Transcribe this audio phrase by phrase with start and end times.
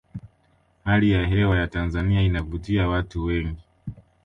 [0.83, 3.63] hali ya hewa ya tanzania inavutia watu wengi